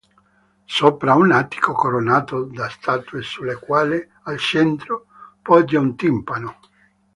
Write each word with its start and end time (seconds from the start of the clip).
Sopra, 0.75 1.13
un 1.13 1.31
attico 1.31 1.73
coronato 1.73 2.45
da 2.45 2.67
statue 2.69 3.21
sulla 3.21 3.55
quale, 3.57 4.13
al 4.23 4.39
centro, 4.39 5.05
poggia 5.43 5.79
un 5.79 5.95
timpano. 5.95 6.57